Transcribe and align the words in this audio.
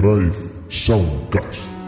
Drive 0.00 0.48
Soundcast. 0.70 1.79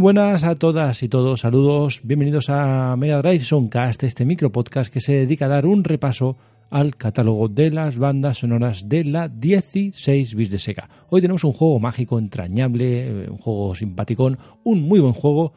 Buenas 0.00 0.44
a 0.44 0.54
todas 0.54 1.02
y 1.02 1.08
todos, 1.08 1.40
saludos, 1.40 2.02
bienvenidos 2.04 2.50
a 2.50 2.94
Mega 2.96 3.20
Drive 3.20 3.40
Soundcast, 3.40 4.04
este 4.04 4.24
micro 4.24 4.52
podcast 4.52 4.92
que 4.92 5.00
se 5.00 5.12
dedica 5.12 5.46
a 5.46 5.48
dar 5.48 5.66
un 5.66 5.82
repaso 5.82 6.36
al 6.70 6.94
catálogo 6.94 7.48
de 7.48 7.70
las 7.70 7.98
bandas 7.98 8.38
sonoras 8.38 8.88
de 8.88 9.02
la 9.02 9.28
16 9.28 10.36
bits 10.36 10.52
de 10.52 10.58
Sega. 10.60 10.88
Hoy 11.10 11.20
tenemos 11.20 11.42
un 11.42 11.52
juego 11.52 11.80
mágico, 11.80 12.20
entrañable, 12.20 13.08
eh, 13.08 13.28
un 13.28 13.38
juego 13.38 13.74
simpaticón, 13.74 14.38
un 14.62 14.82
muy 14.82 15.00
buen 15.00 15.14
juego, 15.14 15.54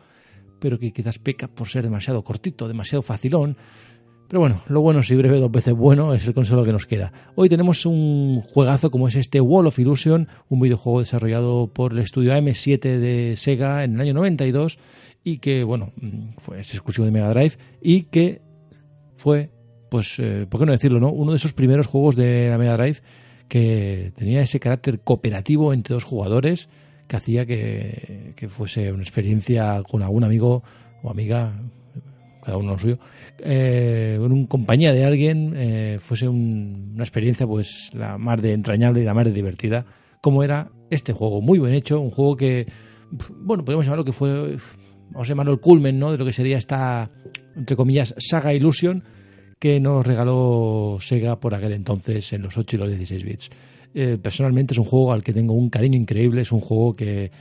pero 0.59 0.79
que 0.79 0.91
quizás 0.91 1.19
peca 1.19 1.47
por 1.47 1.67
ser 1.67 1.83
demasiado 1.83 2.23
cortito, 2.23 2.67
demasiado 2.67 3.03
facilón, 3.03 3.57
pero 4.31 4.39
bueno, 4.39 4.61
lo 4.69 4.79
bueno 4.79 5.03
si 5.03 5.13
breve 5.13 5.41
dos 5.41 5.51
veces 5.51 5.73
bueno 5.73 6.13
es 6.13 6.25
el 6.25 6.33
consuelo 6.33 6.63
que 6.63 6.71
nos 6.71 6.85
queda. 6.85 7.11
Hoy 7.35 7.49
tenemos 7.49 7.85
un 7.85 8.39
juegazo 8.39 8.89
como 8.89 9.09
es 9.09 9.15
este 9.15 9.41
Wall 9.41 9.67
of 9.67 9.77
Illusion, 9.77 10.29
un 10.47 10.61
videojuego 10.61 11.01
desarrollado 11.01 11.67
por 11.67 11.91
el 11.91 11.99
estudio 11.99 12.31
AM7 12.31 12.79
de 12.79 13.35
Sega 13.35 13.83
en 13.83 13.95
el 13.95 13.99
año 13.99 14.13
92 14.13 14.79
y 15.25 15.39
que, 15.39 15.65
bueno, 15.65 15.91
fue, 16.37 16.61
es 16.61 16.73
exclusivo 16.73 17.03
de 17.03 17.11
Mega 17.11 17.29
Drive 17.29 17.57
y 17.81 18.03
que 18.03 18.41
fue, 19.17 19.49
pues, 19.89 20.17
eh, 20.19 20.47
¿por 20.49 20.61
qué 20.61 20.65
no 20.65 20.71
decirlo, 20.71 21.01
no? 21.01 21.09
Uno 21.09 21.31
de 21.31 21.37
esos 21.37 21.51
primeros 21.51 21.87
juegos 21.87 22.15
de 22.15 22.47
la 22.51 22.57
Mega 22.57 22.77
Drive 22.77 22.99
que 23.49 24.13
tenía 24.15 24.41
ese 24.41 24.61
carácter 24.61 25.01
cooperativo 25.01 25.73
entre 25.73 25.93
dos 25.93 26.05
jugadores 26.05 26.69
que 27.09 27.17
hacía 27.17 27.45
que, 27.45 28.31
que 28.37 28.47
fuese 28.47 28.93
una 28.93 29.03
experiencia 29.03 29.83
con 29.83 30.03
algún 30.03 30.23
amigo 30.23 30.63
o 31.03 31.09
amiga 31.09 31.51
cada 32.41 32.57
uno 32.57 32.77
suyo, 32.77 32.97
eh, 33.39 34.17
en 34.19 34.45
compañía 34.47 34.91
de 34.91 35.05
alguien 35.05 35.53
eh, 35.55 35.97
fuese 35.99 36.27
una 36.27 37.03
experiencia 37.03 37.47
pues 37.47 37.89
la 37.93 38.17
más 38.17 38.41
de 38.41 38.53
entrañable 38.53 39.01
y 39.01 39.05
la 39.05 39.13
más 39.13 39.25
de 39.25 39.31
divertida, 39.31 39.85
como 40.21 40.43
era 40.43 40.71
este 40.89 41.13
juego, 41.13 41.41
muy 41.41 41.59
bien 41.59 41.73
hecho, 41.73 41.99
un 41.99 42.11
juego 42.11 42.35
que, 42.35 42.67
bueno, 43.39 43.63
podemos 43.63 43.85
llamarlo 43.85 44.05
que 44.05 44.11
fue, 44.11 44.57
vamos 45.11 45.27
a 45.27 45.29
llamarlo 45.29 45.53
el 45.53 45.59
culmen, 45.59 45.99
¿no?, 45.99 46.11
de 46.11 46.17
lo 46.17 46.25
que 46.25 46.33
sería 46.33 46.57
esta, 46.57 47.09
entre 47.55 47.75
comillas, 47.75 48.13
saga 48.17 48.53
Illusion 48.53 49.03
que 49.59 49.79
nos 49.79 50.05
regaló 50.05 50.97
Sega 50.99 51.39
por 51.39 51.53
aquel 51.53 51.73
entonces 51.73 52.33
en 52.33 52.41
los 52.41 52.57
8 52.57 52.75
y 52.75 52.79
los 52.79 52.89
16 52.89 53.23
bits. 53.23 53.49
Eh, 53.93 54.17
personalmente 54.21 54.73
es 54.73 54.79
un 54.79 54.85
juego 54.85 55.13
al 55.13 55.23
que 55.23 55.33
tengo 55.33 55.53
un 55.53 55.69
cariño 55.69 55.99
increíble, 55.99 56.41
es 56.41 56.51
un 56.51 56.61
juego 56.61 56.93
que 56.93 57.31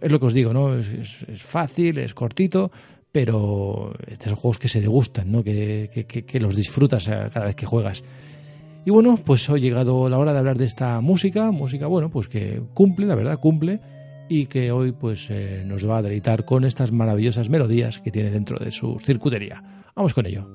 es 0.00 0.12
lo 0.12 0.18
que 0.18 0.26
os 0.26 0.34
digo, 0.34 0.52
¿no? 0.52 0.76
es 0.76 1.16
fácil, 1.36 1.98
es 1.98 2.12
cortito, 2.12 2.72
pero 3.16 3.94
estos 4.06 4.34
juegos 4.34 4.58
que 4.58 4.68
se 4.68 4.82
degustan, 4.82 5.32
¿no? 5.32 5.42
que, 5.42 6.38
los 6.38 6.54
disfrutas 6.54 7.08
eh, 7.08 7.30
cada 7.32 7.46
vez 7.46 7.54
que 7.54 7.64
juegas. 7.64 8.04
Y 8.84 8.90
bueno, 8.90 9.18
pues 9.24 9.48
ha 9.48 9.56
llegado 9.56 10.10
la 10.10 10.18
hora 10.18 10.34
de 10.34 10.38
hablar 10.40 10.58
de 10.58 10.66
esta 10.66 11.00
música, 11.00 11.50
música, 11.50 11.86
bueno, 11.86 12.10
pues 12.10 12.28
que 12.28 12.60
cumple, 12.74 13.06
la 13.06 13.14
verdad, 13.14 13.40
cumple, 13.40 13.80
y 14.28 14.44
que 14.44 14.70
hoy 14.70 14.92
pues 14.92 15.30
eh, 15.30 15.62
nos 15.64 15.88
va 15.88 15.96
a 15.96 16.02
deleitar 16.02 16.44
con 16.44 16.66
estas 16.66 16.92
maravillosas 16.92 17.48
melodías 17.48 18.00
que 18.00 18.10
tiene 18.10 18.30
dentro 18.30 18.58
de 18.62 18.70
su 18.70 18.98
circuitería. 19.02 19.62
Vamos 19.94 20.12
con 20.12 20.26
ello. 20.26 20.46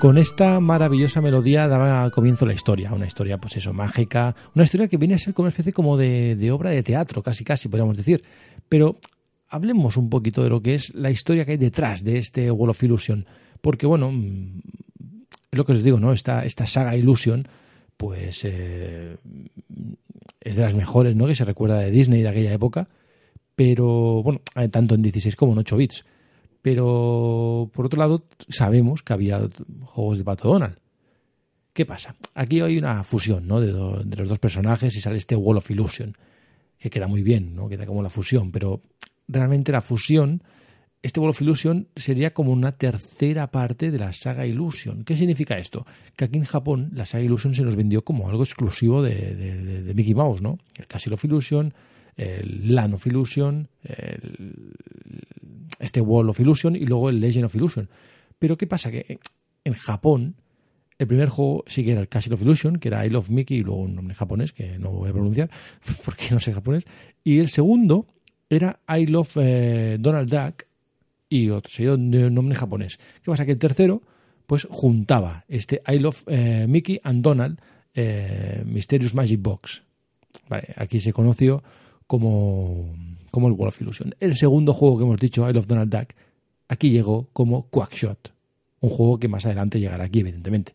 Con 0.00 0.16
esta 0.16 0.60
maravillosa 0.60 1.20
melodía 1.20 1.66
daba 1.66 2.10
comienzo 2.10 2.46
la 2.46 2.52
historia, 2.52 2.92
una 2.92 3.06
historia 3.06 3.38
pues 3.38 3.56
eso, 3.56 3.72
mágica, 3.72 4.34
una 4.54 4.64
historia 4.64 4.86
que 4.86 4.96
viene 4.96 5.14
a 5.14 5.18
ser 5.18 5.34
como 5.34 5.44
una 5.44 5.50
especie 5.50 5.72
como 5.72 5.96
de, 5.96 6.50
obra 6.52 6.70
de 6.70 6.82
teatro, 6.82 7.22
casi 7.22 7.42
casi 7.44 7.68
podríamos 7.68 7.96
decir. 7.96 8.22
Pero 8.68 8.98
hablemos 9.48 9.96
un 9.96 10.08
poquito 10.08 10.42
de 10.44 10.50
lo 10.50 10.62
que 10.62 10.76
es 10.76 10.94
la 10.94 11.10
historia 11.10 11.44
que 11.44 11.52
hay 11.52 11.56
detrás 11.56 12.04
de 12.04 12.18
este 12.18 12.50
Wall 12.50 12.70
of 12.70 12.82
Illusion, 12.82 13.26
porque 13.60 13.86
bueno, 13.86 14.12
mm, 14.12 14.60
es 15.50 15.58
lo 15.58 15.64
que 15.64 15.72
os 15.72 15.82
digo, 15.82 15.98
¿no? 15.98 16.12
Esta, 16.12 16.44
esta 16.44 16.66
saga 16.66 16.96
Illusion, 16.96 17.48
pues 17.96 18.44
eh, 18.44 19.16
es 20.40 20.56
de 20.56 20.62
las 20.62 20.74
mejores, 20.74 21.16
¿no? 21.16 21.26
Que 21.26 21.34
se 21.34 21.44
recuerda 21.44 21.80
de 21.80 21.90
Disney 21.90 22.22
de 22.22 22.28
aquella 22.28 22.52
época, 22.52 22.88
pero 23.56 24.22
bueno, 24.22 24.40
tanto 24.70 24.94
en 24.94 25.02
16 25.02 25.34
como 25.34 25.52
en 25.52 25.58
8 25.58 25.76
bits. 25.76 26.04
Pero 26.62 27.70
por 27.72 27.86
otro 27.86 27.98
lado, 27.98 28.24
sabemos 28.48 29.02
que 29.02 29.12
había 29.12 29.48
juegos 29.82 30.18
de 30.18 30.24
Pato 30.24 30.48
Donald. 30.48 30.76
¿Qué 31.72 31.86
pasa? 31.86 32.16
Aquí 32.34 32.60
hay 32.60 32.76
una 32.76 33.04
fusión 33.04 33.46
¿no? 33.46 33.60
de, 33.60 33.70
los 33.70 34.28
dos 34.28 34.38
personajes 34.40 34.96
y 34.96 35.00
sale 35.00 35.16
este 35.16 35.36
Wall 35.36 35.58
of 35.58 35.70
Illusion. 35.70 36.16
que 36.76 36.90
queda 36.90 37.06
muy 37.06 37.22
bien, 37.22 37.54
¿no? 37.54 37.68
Queda 37.68 37.86
como 37.86 38.02
la 38.02 38.10
fusión, 38.10 38.50
pero 38.50 38.82
realmente 39.28 39.70
la 39.70 39.80
fusión, 39.80 40.42
este 41.02 41.20
World 41.20 41.36
of 41.36 41.42
Illusion 41.42 41.88
sería 41.94 42.34
como 42.34 42.50
una 42.50 42.72
tercera 42.72 43.52
parte 43.52 43.92
de 43.92 43.98
la 44.00 44.12
saga 44.12 44.44
Illusion. 44.44 45.04
¿Qué 45.04 45.16
significa 45.16 45.56
esto? 45.56 45.86
Que 46.16 46.24
aquí 46.24 46.38
en 46.38 46.44
Japón 46.44 46.90
la 46.94 47.06
saga 47.06 47.22
Illusion 47.22 47.54
se 47.54 47.62
nos 47.62 47.76
vendió 47.76 48.02
como 48.02 48.28
algo 48.28 48.42
exclusivo 48.42 49.00
de, 49.00 49.92
Mickey 49.94 50.14
Mouse, 50.14 50.42
¿no? 50.42 50.58
El 50.74 50.88
Castle 50.88 51.14
of 51.14 51.24
Illusion, 51.24 51.72
el 52.16 52.74
Land 52.74 52.94
of 52.94 53.06
Illusion, 53.06 53.68
este 55.78 56.00
World 56.00 56.30
of 56.30 56.40
Illusion 56.40 56.76
y 56.76 56.86
luego 56.86 57.08
el 57.08 57.20
Legend 57.20 57.46
of 57.46 57.54
Illusion. 57.54 57.88
Pero 58.38 58.56
¿qué 58.56 58.66
pasa? 58.66 58.90
Que 58.90 59.18
en 59.64 59.72
Japón 59.74 60.36
el 60.98 61.06
primer 61.06 61.28
juego 61.28 61.64
sí 61.66 61.84
que 61.84 61.92
era 61.92 62.00
el 62.00 62.08
Castle 62.08 62.34
of 62.34 62.42
Illusion, 62.42 62.78
que 62.78 62.88
era 62.88 63.06
I 63.06 63.10
Love 63.10 63.30
Mickey 63.30 63.58
y 63.58 63.60
luego 63.60 63.82
un 63.82 63.94
nombre 63.94 64.14
japonés 64.14 64.52
que 64.52 64.78
no 64.78 64.90
voy 64.90 65.10
a 65.10 65.12
pronunciar 65.12 65.50
porque 66.04 66.28
no 66.30 66.40
sé 66.40 66.52
japonés. 66.52 66.84
Y 67.22 67.38
el 67.38 67.48
segundo 67.48 68.06
era 68.50 68.80
I 68.88 69.06
Love 69.06 69.36
eh, 69.36 69.96
Donald 70.00 70.30
Duck 70.30 70.64
y 71.28 71.50
otro 71.50 71.70
sería 71.70 71.94
un 71.94 72.10
nombre 72.34 72.56
japonés. 72.56 72.98
¿Qué 73.22 73.30
pasa? 73.30 73.44
Que 73.44 73.52
el 73.52 73.58
tercero 73.58 74.02
pues 74.46 74.66
juntaba 74.70 75.44
este 75.46 75.82
I 75.86 75.98
Love 75.98 76.24
eh, 76.26 76.66
Mickey 76.68 77.00
and 77.04 77.22
Donald 77.22 77.60
eh, 77.94 78.62
Mysterious 78.64 79.14
Magic 79.14 79.40
Box. 79.40 79.82
Vale, 80.48 80.72
aquí 80.76 81.00
se 81.00 81.12
conoció 81.12 81.62
como, 82.06 82.94
como 83.30 83.48
el 83.48 83.54
World 83.54 83.68
of 83.68 83.80
Illusion. 83.80 84.14
El 84.20 84.36
segundo 84.36 84.72
juego 84.72 84.98
que 84.98 85.04
hemos 85.04 85.18
dicho, 85.18 85.48
I 85.48 85.52
Love 85.52 85.66
Donald 85.66 85.90
Duck, 85.90 86.08
aquí 86.68 86.90
llegó 86.90 87.28
como 87.32 87.68
Quackshot. 87.68 88.32
Un 88.80 88.90
juego 88.90 89.18
que 89.18 89.28
más 89.28 89.44
adelante 89.46 89.80
llegará 89.80 90.04
aquí, 90.04 90.20
evidentemente. 90.20 90.74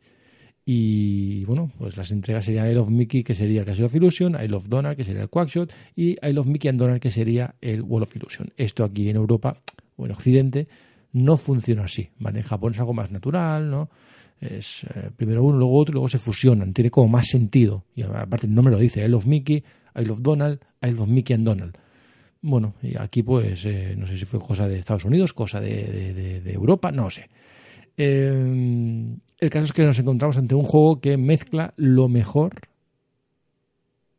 Y 0.66 1.44
bueno, 1.46 1.72
pues 1.78 1.98
las 1.98 2.12
entregas 2.12 2.46
serían 2.46 2.70
I 2.70 2.74
Love 2.74 2.90
Mickey, 2.90 3.24
que 3.24 3.36
sería 3.36 3.62
el 3.62 3.66
Castle 3.66 3.86
of 3.86 3.96
Illusion, 3.96 4.38
I 4.42 4.48
Love 4.48 4.68
Donald, 4.68 4.96
que 4.96 5.04
sería 5.04 5.24
el 5.24 5.30
Quackshot, 5.30 5.74
y 5.96 6.12
I 6.12 6.32
Love 6.34 6.48
Mickey 6.48 6.70
and 6.70 6.80
Donald, 6.80 7.02
que 7.02 7.12
sería 7.12 7.56
el 7.60 7.82
World 7.82 8.04
of 8.04 8.16
Illusion. 8.16 8.50
Esto 8.56 8.84
aquí 8.84 9.10
en 9.10 9.18
Europa 9.18 9.58
o 9.98 10.06
en 10.06 10.12
Occidente 10.12 10.68
no 11.12 11.38
funciona 11.38 11.84
así, 11.84 12.10
¿vale? 12.18 12.40
En 12.40 12.46
Japón 12.46 12.74
es 12.74 12.80
algo 12.80 12.94
más 12.94 13.12
natural, 13.12 13.70
¿no? 13.70 13.90
Es 14.40 14.86
eh, 14.86 15.10
primero 15.16 15.44
uno, 15.44 15.58
luego 15.58 15.78
otro, 15.78 15.92
y 15.92 15.96
luego 15.96 16.10
se 16.10 16.18
fusionan, 16.18 16.74
tiene 16.74 16.90
como 16.90 17.08
más 17.10 17.28
sentido. 17.28 17.86
Y 17.96 18.02
aparte 18.04 18.48
el 18.48 18.56
nombre 18.56 18.74
lo 18.74 18.80
dice, 18.80 19.04
I 19.04 19.10
Love 19.10 19.26
Mickey, 19.26 19.64
I 19.96 20.06
Love 20.06 20.22
Donald, 20.22 20.60
I 20.82 20.92
Love 20.92 21.10
Mickey 21.10 21.34
and 21.34 21.46
Donald. 21.46 21.78
Bueno, 22.46 22.74
y 22.82 22.98
aquí 22.98 23.24
pues 23.24 23.66
eh, 23.66 23.96
no 23.98 24.06
sé 24.06 24.18
si 24.18 24.26
fue 24.26 24.42
cosa 24.42 24.68
de 24.68 24.78
Estados 24.78 25.06
Unidos, 25.06 25.32
cosa 25.32 25.62
de, 25.62 26.42
Europa, 26.46 26.92
no 26.92 27.10
sé. 27.10 27.30
Eh, 27.96 29.16
el 29.40 29.50
caso 29.50 29.66
es 29.66 29.72
que 29.72 29.86
nos 29.86 29.98
encontramos 29.98 30.38
ante 30.38 30.54
un 30.54 30.66
juego 30.66 31.00
que 31.00 31.16
mezcla 31.16 31.74
lo 31.78 32.10
mejor 32.10 32.68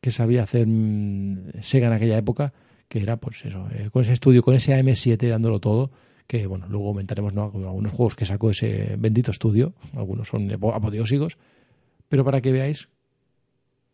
que 0.00 0.10
sabía 0.10 0.42
hacer 0.42 0.66
mm, 0.66 1.60
Sega 1.60 1.88
en 1.88 1.92
aquella 1.92 2.16
época, 2.16 2.54
que 2.88 3.02
era 3.02 3.18
pues 3.18 3.44
eso, 3.44 3.68
eh, 3.74 3.90
con 3.92 4.02
ese 4.02 4.14
estudio, 4.14 4.42
con 4.42 4.54
ese 4.54 4.72
AM7 4.72 5.28
dándolo 5.28 5.60
todo, 5.60 5.90
que 6.26 6.46
bueno, 6.46 6.66
luego 6.70 6.88
aumentaremos 6.88 7.34
¿no? 7.34 7.52
algunos 7.54 7.92
juegos 7.92 8.16
que 8.16 8.24
sacó 8.24 8.48
ese 8.48 8.96
bendito 8.98 9.32
estudio, 9.32 9.74
algunos 9.92 10.28
son 10.28 10.50
apoteósicos, 10.50 11.36
pero 12.08 12.24
para 12.24 12.40
que 12.40 12.52
veáis 12.52 12.88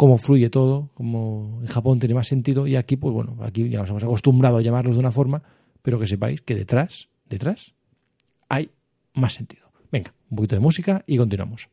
cómo 0.00 0.16
fluye 0.16 0.48
todo, 0.48 0.88
cómo 0.94 1.58
en 1.60 1.66
Japón 1.66 1.98
tiene 1.98 2.14
más 2.14 2.26
sentido 2.26 2.66
y 2.66 2.74
aquí 2.74 2.96
pues 2.96 3.12
bueno, 3.12 3.36
aquí 3.42 3.68
ya 3.68 3.80
nos 3.80 3.90
hemos 3.90 4.02
acostumbrado 4.02 4.56
a 4.56 4.62
llamarlos 4.62 4.94
de 4.94 5.00
una 5.00 5.12
forma, 5.12 5.42
pero 5.82 6.00
que 6.00 6.06
sepáis 6.06 6.40
que 6.40 6.54
detrás, 6.54 7.10
detrás 7.28 7.74
hay 8.48 8.70
más 9.12 9.34
sentido. 9.34 9.70
Venga, 9.92 10.14
un 10.30 10.36
poquito 10.36 10.56
de 10.56 10.60
música 10.60 11.04
y 11.06 11.18
continuamos. 11.18 11.68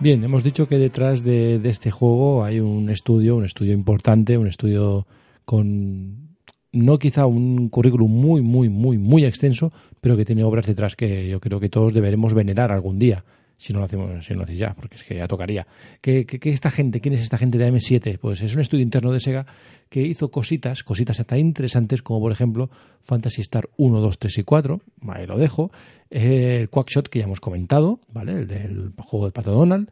Bien, 0.00 0.24
hemos 0.24 0.42
dicho 0.42 0.66
que 0.66 0.78
detrás 0.78 1.22
de, 1.24 1.60
este 1.64 1.90
juego 1.90 2.42
hay 2.42 2.58
un 2.58 2.88
estudio, 2.88 3.36
un 3.36 3.44
estudio 3.44 3.74
importante, 3.74 4.38
un 4.38 4.46
estudio 4.46 5.06
con 5.44 6.38
no 6.72 6.98
quizá 6.98 7.26
un 7.26 7.68
currículum 7.68 8.10
muy, 8.10 8.40
muy, 8.40 8.70
muy, 8.70 8.96
muy 8.96 9.26
extenso, 9.26 9.74
pero 10.00 10.16
que 10.16 10.24
tiene 10.24 10.42
obras 10.42 10.66
detrás 10.66 10.96
que 10.96 11.28
yo 11.28 11.38
creo 11.38 11.60
que 11.60 11.68
todos 11.68 11.92
deberemos 11.92 12.32
venerar 12.32 12.72
algún 12.72 12.98
día, 12.98 13.26
si 13.60 13.74
no 13.74 13.80
lo 13.80 13.84
hacemos, 13.84 14.24
si 14.24 14.32
no 14.32 14.38
lo 14.38 14.44
hacéis 14.44 14.58
ya, 14.58 14.72
porque 14.72 14.96
es 14.96 15.04
que 15.04 15.16
ya 15.16 15.28
tocaría. 15.28 15.66
¿Qué, 16.00 16.26
esta 16.44 16.70
gente, 16.70 17.02
quién 17.02 17.12
es 17.12 17.20
esta 17.20 17.36
gente 17.36 17.58
de 17.58 17.70
M7? 17.70 18.18
Pues 18.18 18.40
es 18.40 18.54
un 18.54 18.62
estudio 18.62 18.82
interno 18.82 19.12
de 19.12 19.20
Sega 19.20 19.44
que 19.90 20.00
hizo 20.00 20.30
cositas, 20.30 20.82
cositas 20.82 21.20
hasta 21.20 21.36
interesantes, 21.36 22.00
como 22.00 22.20
por 22.20 22.32
ejemplo 22.32 22.70
Fantasy 23.02 23.42
Star 23.42 23.68
1, 23.76 24.00
2, 24.00 24.18
3 24.18 24.38
y 24.38 24.42
4, 24.44 24.80
ahí 25.08 25.26
lo 25.26 25.36
dejo, 25.36 25.70
el 26.08 26.70
Quackshot 26.70 27.08
que 27.08 27.18
ya 27.18 27.26
hemos 27.26 27.40
comentado, 27.40 28.00
¿vale? 28.10 28.32
El 28.32 28.46
del 28.46 28.92
juego 28.96 29.26
del 29.26 29.32
Pato 29.32 29.52
Donald, 29.52 29.90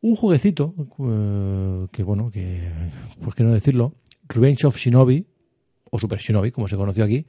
un 0.00 0.16
jueguecito 0.16 0.74
eh, 0.78 1.86
que, 1.92 2.02
bueno, 2.02 2.30
que, 2.30 2.62
¿por 3.22 3.34
qué 3.34 3.44
no 3.44 3.52
decirlo? 3.52 3.92
Revenge 4.26 4.66
of 4.66 4.78
Shinobi, 4.78 5.26
o 5.90 5.98
Super 5.98 6.18
Shinobi, 6.18 6.50
como 6.50 6.66
se 6.66 6.76
conoció 6.76 7.04
aquí. 7.04 7.26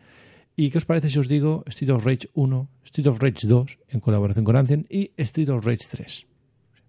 ¿Y 0.60 0.72
qué 0.72 0.80
os 0.80 0.86
parece 0.86 1.12
si 1.12 1.20
os 1.20 1.28
digo 1.28 1.64
Street 1.68 1.92
of 1.92 2.04
Rage 2.04 2.30
1, 2.34 2.70
Street 2.86 3.08
of 3.08 3.22
Rage 3.22 3.46
2, 3.46 3.78
en 3.90 4.00
colaboración 4.00 4.44
con 4.44 4.58
Ancien, 4.58 4.88
y 4.90 5.12
Street 5.16 5.50
of 5.50 5.64
Rage 5.64 5.86
3? 5.88 6.26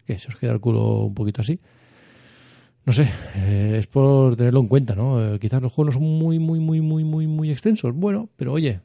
¿Qué? 0.06 0.18
¿Se 0.18 0.28
os 0.28 0.37
queda 0.37 0.52
el 0.52 0.60
culo 0.60 1.04
un 1.04 1.12
poquito 1.12 1.42
así? 1.42 1.60
No 2.87 2.94
sé, 2.94 3.06
eh, 3.37 3.76
es 3.78 3.87
por 3.87 4.37
tenerlo 4.37 4.60
en 4.60 4.68
cuenta, 4.68 4.94
¿no? 4.94 5.22
Eh, 5.22 5.38
quizás 5.38 5.60
los 5.60 5.70
juegos 5.70 5.94
no 5.94 6.00
son 6.00 6.18
muy, 6.18 6.38
muy, 6.38 6.60
muy, 6.60 6.80
muy, 6.80 7.04
muy, 7.04 7.26
muy 7.26 7.50
extensos. 7.50 7.94
Bueno, 7.94 8.30
pero 8.37 8.54
oye, 8.54 8.80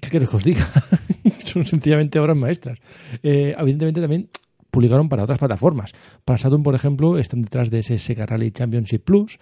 ¿qué 0.00 0.10
queréis 0.10 0.30
que 0.30 0.36
os 0.36 0.42
diga? 0.42 0.68
son 1.44 1.64
sencillamente 1.64 2.18
obras 2.18 2.36
maestras. 2.36 2.80
evidentemente 3.22 4.00
también 4.00 4.28
publicaron 4.72 5.08
para 5.08 5.22
otras 5.22 5.38
plataformas. 5.38 5.92
Para 6.24 6.38
Saturn, 6.38 6.64
por 6.64 6.74
ejemplo, 6.74 7.18
están 7.18 7.42
detrás 7.42 7.70
de 7.70 7.78
ese 7.78 7.98
Sega 7.98 8.26
Rally 8.26 8.50
Championship 8.50 9.04
Plus, 9.04 9.38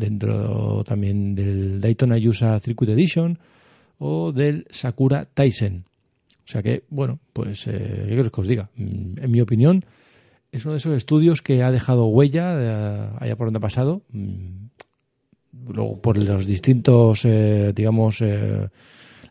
dentro 0.00 0.82
también 0.84 1.34
del 1.34 1.80
Daytona 1.80 2.16
USA 2.16 2.58
Circuit 2.58 2.90
Edition 2.90 3.38
o 3.98 4.32
del 4.32 4.66
Sakura 4.70 5.26
Tyson. 5.26 5.84
O 6.44 6.48
sea 6.50 6.62
que, 6.62 6.82
bueno, 6.88 7.20
pues, 7.32 7.66
eh, 7.68 8.06
¿qué 8.08 8.16
queréis 8.16 8.32
que 8.32 8.40
os 8.40 8.48
diga? 8.48 8.70
Mm, 8.74 9.22
en 9.22 9.30
mi 9.30 9.40
opinión, 9.40 9.84
es 10.50 10.64
uno 10.64 10.72
de 10.72 10.78
esos 10.78 10.96
estudios 10.96 11.42
que 11.42 11.62
ha 11.62 11.70
dejado 11.70 12.06
huella 12.06 12.56
eh, 12.58 13.08
allá 13.20 13.36
por 13.36 13.46
donde 13.46 13.58
ha 13.58 13.60
pasado. 13.60 14.02
Mm, 14.10 14.66
luego, 15.68 16.00
por 16.00 16.16
los 16.16 16.46
distintos, 16.46 17.24
eh, 17.24 17.72
digamos, 17.76 18.24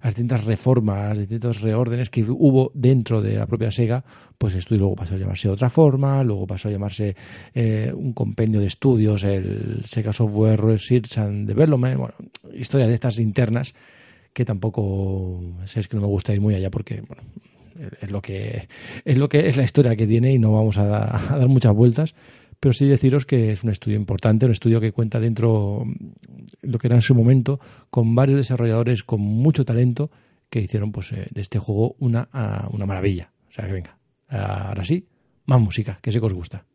las 0.01 0.13
distintas 0.13 0.45
reformas, 0.45 1.17
distintos 1.17 1.61
reórdenes 1.61 2.09
que 2.09 2.23
hubo 2.23 2.71
dentro 2.73 3.21
de 3.21 3.35
la 3.35 3.47
propia 3.47 3.71
Sega, 3.71 4.03
pues 4.37 4.55
estudio 4.55 4.79
luego 4.79 4.95
pasó 4.95 5.15
a 5.15 5.17
llamarse 5.17 5.49
otra 5.49 5.69
forma, 5.69 6.23
luego 6.23 6.47
pasó 6.47 6.69
a 6.69 6.71
llamarse 6.71 7.15
eh, 7.53 7.91
un 7.93 8.13
compendio 8.13 8.61
de 8.61 8.67
estudios, 8.67 9.23
el 9.23 9.81
Sega 9.85 10.13
Software 10.13 10.61
Research 10.61 11.17
and 11.17 11.47
Development, 11.47 11.97
bueno, 11.97 12.13
historias 12.53 12.87
de 12.87 12.95
estas 12.95 13.19
internas 13.19 13.73
que 14.33 14.45
tampoco 14.45 15.41
es 15.75 15.87
que 15.87 15.95
no 15.95 16.01
me 16.01 16.07
gusta 16.07 16.33
ir 16.33 16.39
muy 16.39 16.55
allá 16.55 16.69
porque 16.69 17.01
bueno, 17.01 17.23
es 18.01 18.11
lo 18.11 18.21
que 18.21 18.67
es 19.05 19.17
lo 19.17 19.29
que 19.29 19.47
es 19.47 19.57
la 19.57 19.63
historia 19.63 19.95
que 19.95 20.07
tiene 20.07 20.33
y 20.33 20.39
no 20.39 20.53
vamos 20.53 20.77
a, 20.77 20.85
dar 20.85 21.47
muchas 21.47 21.73
vueltas 21.73 22.13
pero 22.59 22.73
sí 22.73 22.87
deciros 22.87 23.25
que 23.25 23.51
es 23.51 23.63
un 23.63 23.69
estudio 23.69 23.97
importante, 23.97 24.45
un 24.45 24.51
estudio 24.51 24.81
que 24.81 24.91
cuenta 24.91 25.19
dentro 25.19 25.85
lo 26.61 26.77
que 26.77 26.87
era 26.87 26.95
en 26.95 27.01
su 27.01 27.15
momento 27.15 27.59
con 27.89 28.15
varios 28.15 28.37
desarrolladores 28.37 29.03
con 29.03 29.21
mucho 29.21 29.65
talento 29.65 30.11
que 30.49 30.61
hicieron 30.61 30.91
pues 30.91 31.11
eh, 31.11 31.27
de 31.31 31.41
este 31.41 31.59
juego 31.59 31.95
una, 31.99 32.27
una 32.71 32.85
maravilla. 32.85 33.31
O 33.49 33.51
sea 33.51 33.65
que 33.65 33.73
venga, 33.73 33.97
ahora 34.27 34.83
sí, 34.83 35.07
más 35.45 35.59
música, 35.59 35.99
que 36.01 36.11
sé 36.11 36.19
que 36.19 36.25
os 36.25 36.33
gusta. 36.33 36.65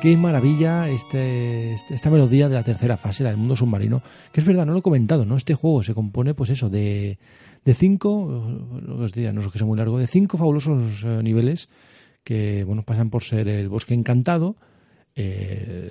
Qué 0.00 0.16
maravilla 0.16 0.88
este, 0.88 1.72
este, 1.72 1.94
esta 1.94 2.10
melodía 2.10 2.48
de 2.48 2.54
la 2.54 2.62
tercera 2.62 2.96
fase, 2.96 3.24
la 3.24 3.30
del 3.30 3.38
mundo 3.38 3.56
submarino, 3.56 4.02
que 4.32 4.40
es 4.40 4.46
verdad, 4.46 4.64
no 4.64 4.72
lo 4.72 4.78
he 4.78 4.82
comentado, 4.82 5.24
¿no? 5.24 5.36
Este 5.36 5.54
juego 5.54 5.82
se 5.82 5.94
compone, 5.94 6.34
pues 6.34 6.50
eso, 6.50 6.70
de, 6.70 7.18
de 7.64 7.74
cinco, 7.74 8.60
lo 8.80 8.98
que 8.98 9.04
os 9.04 9.12
diría, 9.12 9.32
no 9.32 9.40
es 9.40 9.48
que 9.48 9.58
sea 9.58 9.66
muy 9.66 9.76
largo, 9.76 9.98
de 9.98 10.06
cinco 10.06 10.38
fabulosos 10.38 11.04
eh, 11.04 11.20
niveles 11.22 11.68
que, 12.22 12.64
bueno, 12.64 12.82
pasan 12.82 13.10
por 13.10 13.24
ser 13.24 13.48
el 13.48 13.68
bosque 13.68 13.94
encantado, 13.94 14.56
eh, 15.16 15.90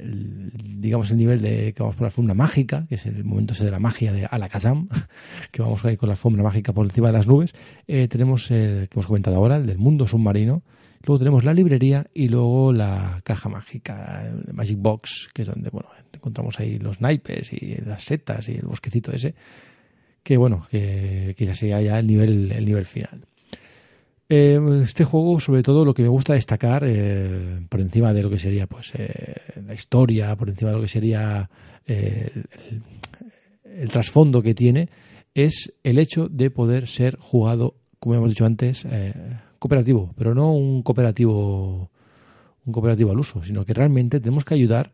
digamos 0.00 1.10
el 1.10 1.16
nivel 1.16 1.42
de 1.42 1.72
que 1.72 1.82
vamos 1.82 1.96
por 1.96 2.02
la 2.02 2.08
alfombra 2.08 2.34
mágica, 2.34 2.86
que 2.88 2.94
es 2.94 3.06
el 3.06 3.24
momento 3.24 3.54
ese 3.54 3.64
de 3.64 3.72
la 3.72 3.80
magia 3.80 4.12
de 4.12 4.26
Alakazam, 4.26 4.88
que 5.50 5.62
vamos 5.62 5.84
ahí 5.84 5.96
con 5.96 6.08
la 6.08 6.12
alfombra 6.12 6.44
mágica 6.44 6.72
por 6.72 6.86
encima 6.86 7.08
de 7.08 7.14
las 7.14 7.26
nubes. 7.26 7.54
Eh, 7.88 8.06
tenemos, 8.06 8.46
que 8.48 8.88
hemos 8.92 9.06
comentado 9.06 9.36
ahora, 9.36 9.56
el 9.56 9.66
del 9.66 9.78
mundo 9.78 10.06
submarino, 10.06 10.62
Luego 11.04 11.18
tenemos 11.18 11.44
la 11.44 11.52
librería 11.52 12.06
y 12.14 12.28
luego 12.28 12.72
la 12.72 13.20
caja 13.24 13.48
mágica, 13.48 14.32
Magic 14.52 14.78
Box, 14.78 15.30
que 15.34 15.42
es 15.42 15.48
donde 15.48 15.70
bueno, 15.70 15.88
encontramos 16.12 16.60
ahí 16.60 16.78
los 16.78 17.00
naipes 17.00 17.52
y 17.52 17.76
las 17.84 18.04
setas 18.04 18.48
y 18.48 18.52
el 18.52 18.66
bosquecito 18.66 19.10
ese, 19.10 19.34
que 20.22 20.36
bueno, 20.36 20.64
que, 20.70 21.34
ya 21.36 21.54
sería 21.54 21.82
ya 21.82 21.98
el 21.98 22.06
nivel, 22.06 22.52
el 22.52 22.64
nivel 22.64 22.86
final. 22.86 23.26
Eh, 24.28 24.58
este 24.82 25.04
juego, 25.04 25.40
sobre 25.40 25.62
todo, 25.62 25.84
lo 25.84 25.92
que 25.92 26.02
me 26.02 26.08
gusta 26.08 26.34
destacar, 26.34 26.84
eh, 26.86 27.60
por 27.68 27.80
encima 27.80 28.14
de 28.14 28.22
lo 28.22 28.30
que 28.30 28.38
sería 28.38 28.66
pues 28.66 28.92
eh, 28.94 29.34
la 29.66 29.74
historia, 29.74 30.36
por 30.36 30.48
encima 30.48 30.70
de 30.70 30.76
lo 30.76 30.82
que 30.82 30.88
sería 30.88 31.50
el, 31.84 32.46
el 33.64 33.90
trasfondo 33.90 34.40
que 34.40 34.54
tiene, 34.54 34.88
es 35.34 35.72
el 35.82 35.98
hecho 35.98 36.28
de 36.28 36.50
poder 36.50 36.86
ser 36.86 37.16
jugado, 37.18 37.74
como 37.98 38.14
hemos 38.14 38.30
dicho 38.30 38.46
antes, 38.46 38.86
cooperativo, 39.62 40.12
pero 40.16 40.34
no 40.34 40.52
un 40.52 40.82
cooperativo 40.82 41.88
un 42.64 42.72
cooperativo 42.72 43.12
al 43.12 43.18
uso, 43.18 43.42
sino 43.42 43.64
que 43.64 43.74
realmente 43.74 44.18
tenemos 44.18 44.44
que 44.44 44.54
ayudar 44.54 44.92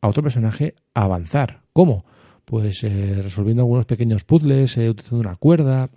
a 0.00 0.08
otro 0.08 0.22
personaje 0.22 0.74
a 0.94 1.04
avanzar. 1.04 1.62
¿Cómo? 1.72 2.04
Pues 2.46 2.82
eh, 2.82 3.20
resolviendo 3.22 3.62
algunos 3.62 3.84
pequeños 3.84 4.24
puzzles, 4.24 4.76
eh, 4.78 4.88
utilizando 4.88 5.20
una 5.20 5.36
cuerda, 5.36 5.88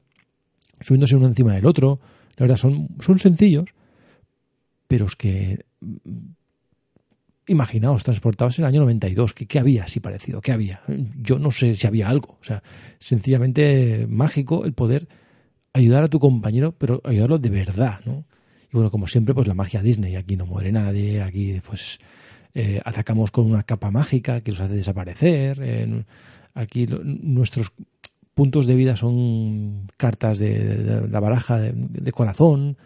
subiéndose 0.82 1.15
uno 1.15 1.27
encima 1.27 1.56
del 1.56 1.65
otro. 1.65 2.00
La 2.38 2.44
verdad, 2.44 2.58
son, 2.58 2.89
son 3.00 3.20
sencillos, 3.20 3.70
pero 4.88 5.06
es 5.06 5.15
que 5.15 5.65
mm, 5.79 5.98
imaginaos, 7.48 8.03
transportados 8.03 8.60
en 8.60 8.65
el 8.65 8.70
año 8.70 8.82
92, 8.82 9.34
¿qué, 9.34 9.46
¿qué, 9.46 9.60
había 9.60 9.86
así 9.86 10.00
parecido? 10.01 10.41
¿Qué 10.41 10.51
había? 10.51 10.82
Yo 11.22 11.39
no 11.39 11.51
sé 11.51 11.75
si 11.75 11.88
había 11.88 12.10
algo. 12.10 12.38
O 12.39 12.44
sea, 12.44 12.63
sencillamente 13.00 14.08
mágico 14.10 14.65
el 14.65 14.74
poder 14.74 15.08
ayudar 15.74 16.04
a 16.04 16.08
tu 16.08 16.20
compañero, 16.20 16.74
pero 16.78 17.02
ayudarlo 17.04 17.40
de 17.40 17.50
verdad, 17.50 18.00
¿no? 18.06 18.26
Y 18.72 18.72
bueno, 18.74 18.92
como 18.92 19.08
siempre, 19.08 19.34
pues 19.34 19.48
la 19.48 19.54
magia 19.54 19.82
Disney. 19.82 20.16
Aquí 20.16 20.36
no 20.36 20.46
muere 20.46 20.72
nadie, 20.72 21.22
aquí 21.22 21.62
pues 21.66 22.00
eh, 22.54 22.82
atacamos 22.84 23.32
con 23.32 23.46
una 23.46 23.64
capa 23.64 23.92
mágica 23.92 24.42
que 24.42 24.52
los 24.52 24.62
hace 24.62 24.76
desaparecer. 24.76 26.06
aquí 26.54 26.88
nuestros 26.88 27.72
puntos 28.34 28.68
de 28.68 28.76
vida 28.76 28.96
son 28.96 29.88
cartas 29.98 30.38
de, 30.38 31.08
la 31.10 31.20
baraja 31.20 31.58
de, 31.60 32.12
corazón. 32.12 32.78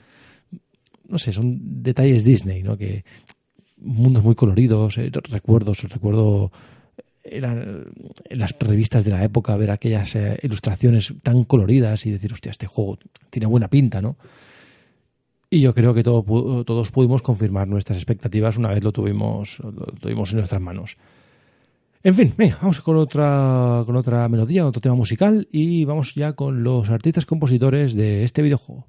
No 1.07 1.17
sé, 1.17 1.33
son 1.33 1.83
detalles 1.83 2.23
Disney, 2.23 2.63
¿no? 2.63 2.77
Que 2.77 3.03
mundos 3.77 4.23
muy 4.23 4.35
coloridos, 4.35 4.97
eh, 4.97 5.09
recuerdos, 5.29 5.83
recuerdo 5.83 6.51
en 7.23 8.39
las 8.39 8.55
revistas 8.59 9.03
de 9.03 9.11
la 9.11 9.23
época 9.23 9.55
ver 9.57 9.71
aquellas 9.71 10.15
eh, 10.15 10.39
ilustraciones 10.43 11.13
tan 11.23 11.43
coloridas 11.43 12.05
y 12.05 12.11
decir, 12.11 12.33
hostia, 12.33 12.51
este 12.51 12.67
juego 12.67 12.97
tiene 13.29 13.45
buena 13.45 13.67
pinta, 13.67 14.01
¿no? 14.01 14.17
Y 15.49 15.59
yo 15.59 15.73
creo 15.73 15.93
que 15.93 16.03
todo, 16.03 16.63
todos 16.63 16.91
pudimos 16.91 17.21
confirmar 17.21 17.67
nuestras 17.67 17.97
expectativas 17.97 18.57
una 18.57 18.69
vez 18.69 18.83
lo 18.83 18.93
tuvimos, 18.93 19.59
lo 19.59 19.85
tuvimos 19.99 20.31
en 20.31 20.37
nuestras 20.37 20.61
manos. 20.61 20.97
En 22.03 22.15
fin, 22.15 22.33
vamos 22.61 22.81
con 22.81 22.95
otra, 22.95 23.83
con 23.85 23.95
otra 23.95 24.27
melodía, 24.29 24.65
otro 24.65 24.81
tema 24.81 24.95
musical 24.95 25.47
y 25.51 25.85
vamos 25.85 26.15
ya 26.15 26.33
con 26.33 26.63
los 26.63 26.89
artistas 26.89 27.25
compositores 27.25 27.93
de 27.93 28.23
este 28.23 28.41
videojuego. 28.41 28.87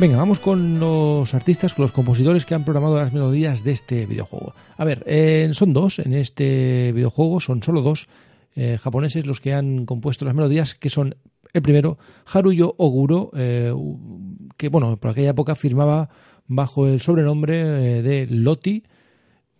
Venga, 0.00 0.16
vamos 0.16 0.38
con 0.38 0.78
los 0.78 1.34
artistas, 1.34 1.74
con 1.74 1.82
los 1.82 1.90
compositores 1.90 2.46
que 2.46 2.54
han 2.54 2.62
programado 2.62 2.98
las 2.98 3.12
melodías 3.12 3.64
de 3.64 3.72
este 3.72 4.06
videojuego. 4.06 4.54
A 4.76 4.84
ver, 4.84 5.02
eh, 5.06 5.50
son 5.54 5.72
dos 5.72 5.98
en 5.98 6.14
este 6.14 6.92
videojuego, 6.92 7.40
son 7.40 7.64
solo 7.64 7.82
dos 7.82 8.06
eh, 8.54 8.78
japoneses 8.80 9.26
los 9.26 9.40
que 9.40 9.54
han 9.54 9.86
compuesto 9.86 10.24
las 10.24 10.36
melodías, 10.36 10.76
que 10.76 10.88
son 10.88 11.16
el 11.52 11.62
primero, 11.62 11.98
Haruyo 12.32 12.76
Oguro, 12.78 13.32
eh, 13.34 13.74
que 14.56 14.68
bueno, 14.68 14.96
por 14.98 15.10
aquella 15.10 15.30
época 15.30 15.56
firmaba 15.56 16.10
bajo 16.46 16.86
el 16.86 17.00
sobrenombre 17.00 18.00
de 18.00 18.28
Loti, 18.30 18.84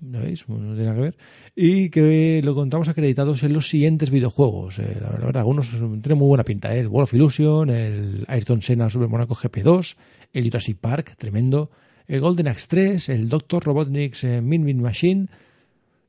¿lo 0.00 0.20
veis? 0.20 0.48
No 0.48 0.74
tiene 0.74 0.94
que 0.94 1.00
ver. 1.00 1.16
Y 1.54 1.90
que 1.90 2.40
lo 2.44 2.52
encontramos 2.52 2.88
acreditados 2.88 3.42
en 3.42 3.52
los 3.52 3.68
siguientes 3.68 4.10
videojuegos. 4.10 4.78
la, 4.78 5.10
verdad, 5.10 5.38
algunos 5.38 5.70
tienen 5.70 6.18
muy 6.18 6.28
buena 6.28 6.44
pinta. 6.44 6.74
El 6.74 6.88
World 6.88 7.04
of 7.04 7.14
Illusion, 7.14 7.70
el 7.70 8.24
Ayrton 8.28 8.62
Senna 8.62 8.90
Super 8.90 9.08
Monaco 9.08 9.34
GP2, 9.34 9.96
el 10.32 10.44
Jurassic 10.44 10.78
Park, 10.78 11.14
tremendo, 11.16 11.70
el 12.06 12.20
Golden 12.20 12.48
Axe 12.48 12.66
3, 12.68 13.08
el 13.10 13.28
Dr. 13.28 13.64
Robotnik's 13.64 14.24
eh, 14.24 14.40
Min 14.40 14.64
Min 14.64 14.80
Machine, 14.80 15.26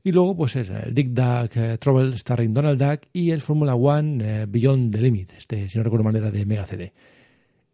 y 0.02 0.12
luego 0.12 0.36
pues 0.36 0.56
el 0.56 0.94
Dick 0.94 1.08
Duck 1.08 1.56
eh, 1.56 1.76
Trouble 1.78 2.16
starring 2.16 2.54
Donald 2.54 2.82
Duck 2.82 3.02
y 3.12 3.32
el 3.32 3.40
Formula 3.40 3.74
One 3.74 4.24
eh, 4.24 4.46
Beyond 4.48 4.92
the 4.92 5.02
Limit, 5.02 5.32
este, 5.36 5.68
si 5.68 5.76
no 5.76 5.84
recuerdo 5.84 6.04
mal, 6.04 6.16
era 6.16 6.30
de 6.30 6.46
Mega 6.46 6.66
CD. 6.66 6.92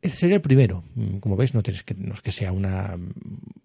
Este 0.07 0.19
sería 0.19 0.37
el 0.37 0.43
primero. 0.43 0.85
Mm, 0.95 1.19
como 1.19 1.37
veis, 1.37 1.55
no, 1.55 1.63
tienes 1.63 1.83
que, 1.83 1.95
no 1.95 2.15
es 2.15 2.21
que 2.21 2.33
sea 2.33 2.53
una 2.53 2.97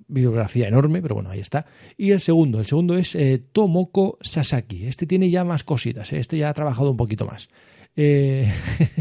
bibliografía 0.07 0.67
enorme, 0.67 1.01
pero 1.01 1.15
bueno, 1.15 1.29
ahí 1.29 1.39
está. 1.39 1.65
Y 1.97 2.11
el 2.11 2.19
segundo, 2.19 2.59
el 2.59 2.65
segundo 2.65 2.97
es 2.97 3.17
Tomoko 3.51 4.17
Sasaki. 4.21 4.85
Este 4.85 5.07
tiene 5.07 5.29
ya 5.29 5.43
más 5.43 5.63
cositas, 5.63 6.11
este 6.13 6.37
ya 6.37 6.49
ha 6.49 6.53
trabajado 6.53 6.91
un 6.91 6.97
poquito 6.97 7.25
más. 7.25 7.47
Eh, 7.95 8.51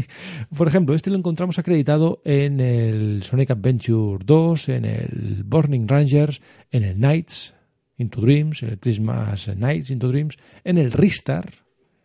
por 0.57 0.67
ejemplo, 0.67 0.95
este 0.95 1.09
lo 1.09 1.17
encontramos 1.17 1.57
acreditado 1.59 2.21
en 2.25 2.59
el 2.59 3.23
Sonic 3.23 3.51
Adventure 3.51 4.23
2, 4.25 4.69
en 4.69 4.85
el 4.85 5.43
Burning 5.45 5.87
Rangers, 5.87 6.41
en 6.71 6.83
el 6.83 6.99
Nights 6.99 7.53
into 7.97 8.21
Dreams, 8.21 8.63
en 8.63 8.69
el 8.69 8.79
Christmas 8.79 9.49
Nights 9.55 9.91
into 9.91 10.09
Dreams, 10.09 10.37
en 10.63 10.77
el 10.77 10.91
Ristar, 10.91 11.49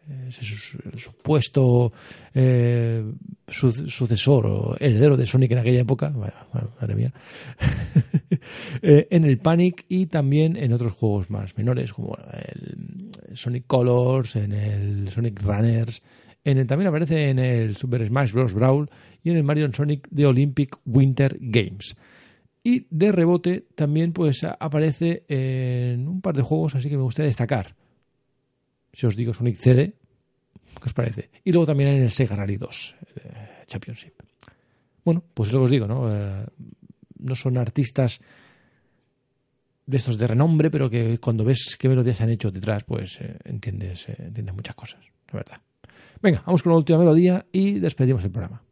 el 0.08 0.98
supuesto 0.98 1.92
eh, 2.34 3.04
sucesor 3.46 4.46
o 4.46 4.76
heredero 4.78 5.16
de 5.16 5.26
Sonic 5.26 5.52
en 5.52 5.58
aquella 5.58 5.80
época, 5.80 6.10
madre 6.10 6.94
mía, 6.94 7.12
eh, 8.82 9.08
en 9.10 9.24
el 9.24 9.38
Panic 9.38 9.84
y 9.88 10.06
también 10.06 10.56
en 10.56 10.72
otros 10.72 10.92
juegos 10.92 11.30
más 11.30 11.56
menores 11.56 11.92
como 11.92 12.16
el 12.32 13.36
Sonic 13.36 13.66
Colors, 13.66 14.36
en 14.36 14.52
el 14.52 15.10
Sonic 15.10 15.42
Runners, 15.42 16.02
en 16.44 16.58
el, 16.58 16.66
también 16.66 16.88
aparece 16.88 17.30
en 17.30 17.38
el 17.40 17.76
Super 17.76 18.06
Smash 18.06 18.32
Bros. 18.32 18.54
Brawl 18.54 18.88
y 19.24 19.30
en 19.30 19.36
el 19.36 19.42
Mario 19.42 19.72
Sonic 19.72 20.08
The 20.14 20.26
Olympic 20.26 20.76
Winter 20.84 21.36
Games. 21.40 21.96
Y 22.62 22.86
de 22.90 23.12
rebote 23.12 23.66
también 23.74 24.12
pues 24.12 24.44
aparece 24.44 25.24
en 25.28 26.06
un 26.06 26.20
par 26.20 26.36
de 26.36 26.42
juegos 26.42 26.76
así 26.76 26.88
que 26.88 26.96
me 26.96 27.02
gustaría 27.02 27.26
destacar. 27.26 27.74
Si 28.96 29.04
os 29.04 29.14
digo 29.14 29.34
Sonic 29.34 29.56
CD, 29.56 29.92
¿qué 30.80 30.86
os 30.86 30.94
parece? 30.94 31.28
Y 31.44 31.52
luego 31.52 31.66
también 31.66 31.90
en 31.90 32.02
el 32.04 32.10
Sega 32.10 32.34
Rally 32.34 32.56
2 32.56 32.96
eh, 33.16 33.64
Championship. 33.66 34.14
Bueno, 35.04 35.22
pues 35.34 35.52
lo 35.52 35.58
que 35.58 35.64
os 35.66 35.70
digo, 35.70 35.86
¿no? 35.86 36.08
Eh, 36.10 36.46
no 37.18 37.34
son 37.34 37.58
artistas 37.58 38.20
de 39.84 39.96
estos 39.98 40.16
de 40.16 40.26
renombre, 40.26 40.70
pero 40.70 40.88
que 40.88 41.18
cuando 41.18 41.44
ves 41.44 41.76
qué 41.78 41.90
melodías 41.90 42.22
han 42.22 42.30
hecho 42.30 42.50
detrás, 42.50 42.84
pues 42.84 43.20
eh, 43.20 43.36
entiendes, 43.44 44.08
entiendes 44.08 44.54
muchas 44.54 44.74
cosas, 44.74 45.04
la 45.28 45.40
verdad. 45.40 45.58
Venga, 46.22 46.42
vamos 46.46 46.62
con 46.62 46.72
la 46.72 46.78
última 46.78 46.98
melodía 46.98 47.44
y 47.52 47.78
despedimos 47.78 48.24
el 48.24 48.30
programa. 48.30 48.65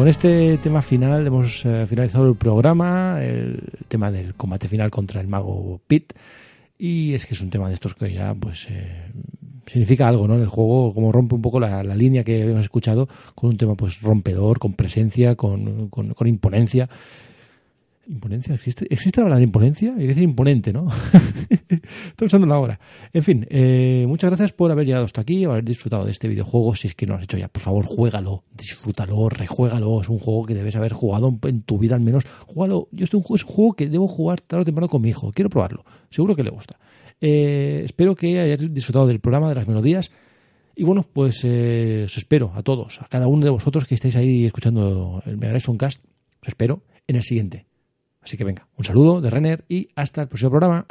Con 0.00 0.08
este 0.08 0.56
tema 0.56 0.80
final 0.80 1.26
hemos 1.26 1.62
eh, 1.66 1.84
finalizado 1.86 2.26
el 2.26 2.34
programa, 2.34 3.22
el 3.22 3.60
tema 3.86 4.10
del 4.10 4.34
combate 4.34 4.66
final 4.66 4.90
contra 4.90 5.20
el 5.20 5.28
mago 5.28 5.78
Pit. 5.86 6.14
Y 6.78 7.12
es 7.12 7.26
que 7.26 7.34
es 7.34 7.40
un 7.42 7.50
tema 7.50 7.68
de 7.68 7.74
estos 7.74 7.94
que 7.94 8.10
ya 8.10 8.32
pues 8.32 8.66
eh, 8.70 9.12
significa 9.66 10.08
algo, 10.08 10.26
¿no? 10.26 10.36
En 10.36 10.40
el 10.40 10.48
juego, 10.48 10.94
como 10.94 11.12
rompe 11.12 11.34
un 11.34 11.42
poco 11.42 11.60
la, 11.60 11.82
línea 11.82 12.24
que 12.24 12.40
habíamos 12.40 12.64
escuchado 12.64 13.10
con 13.34 13.50
un 13.50 13.58
tema 13.58 13.74
pues 13.74 14.00
rompedor, 14.00 14.58
con 14.58 14.72
presencia, 14.72 15.36
con, 15.36 15.90
con 15.90 16.26
imponencia. 16.26 16.88
¿Imponencia? 18.10 18.56
¿Existe, 18.56 18.86
¿Existe 18.90 19.20
la 19.20 19.26
palabra 19.26 19.44
imponencia? 19.44 19.92
Hay 19.92 20.00
que 20.00 20.08
decir 20.08 20.24
imponente, 20.24 20.72
¿no? 20.72 20.88
Estoy 21.68 22.26
usando 22.26 22.44
la 22.48 22.58
hora. 22.58 22.80
En 23.12 23.22
fin, 23.22 23.46
eh, 23.48 24.04
muchas 24.08 24.30
gracias 24.30 24.52
por 24.52 24.72
haber 24.72 24.84
llegado 24.84 25.04
hasta 25.04 25.20
aquí, 25.20 25.44
haber 25.44 25.62
disfrutado 25.62 26.04
de 26.04 26.10
este 26.10 26.26
videojuego. 26.26 26.74
Si 26.74 26.88
es 26.88 26.96
que 26.96 27.06
no 27.06 27.12
lo 27.12 27.18
has 27.18 27.24
hecho 27.24 27.38
ya, 27.38 27.46
por 27.46 27.62
favor, 27.62 27.84
juégalo, 27.84 28.42
disfrútalo, 28.52 29.28
rejuégalo. 29.28 30.00
Es 30.00 30.08
un 30.08 30.18
juego 30.18 30.44
que 30.44 30.54
debes 30.54 30.74
haber 30.74 30.92
jugado 30.92 31.38
en 31.44 31.62
tu 31.62 31.78
vida 31.78 31.94
al 31.94 32.00
menos. 32.00 32.24
Juégalo. 32.48 32.88
Yo 32.90 33.04
estoy 33.04 33.22
un, 33.24 33.36
es 33.36 33.44
un 33.44 33.48
juego 33.48 33.74
que 33.74 33.88
debo 33.88 34.08
jugar 34.08 34.40
tarde 34.40 34.62
o 34.62 34.64
temprano 34.64 34.88
con 34.88 35.02
mi 35.02 35.10
hijo. 35.10 35.30
Quiero 35.30 35.48
probarlo. 35.48 35.84
Seguro 36.10 36.34
que 36.34 36.42
le 36.42 36.50
gusta. 36.50 36.80
Eh, 37.20 37.82
espero 37.84 38.16
que 38.16 38.40
hayáis 38.40 38.74
disfrutado 38.74 39.06
del 39.06 39.20
programa, 39.20 39.50
de 39.50 39.54
las 39.54 39.68
melodías. 39.68 40.10
Y 40.74 40.82
bueno, 40.82 41.06
pues 41.12 41.42
eh, 41.44 42.02
os 42.06 42.16
espero 42.16 42.50
a 42.56 42.64
todos, 42.64 43.00
a 43.00 43.06
cada 43.06 43.28
uno 43.28 43.44
de 43.44 43.50
vosotros 43.50 43.86
que 43.86 43.94
estáis 43.94 44.16
ahí 44.16 44.46
escuchando 44.46 45.22
el 45.26 45.36
Mega 45.36 45.56
Cast. 45.78 46.04
Os 46.42 46.48
espero 46.48 46.82
en 47.06 47.14
el 47.14 47.22
siguiente. 47.22 47.69
Así 48.22 48.36
que 48.36 48.44
venga, 48.44 48.68
un 48.76 48.84
saludo 48.84 49.20
de 49.20 49.30
Renner 49.30 49.64
y 49.68 49.88
hasta 49.94 50.22
el 50.22 50.28
próximo 50.28 50.50
programa. 50.50 50.86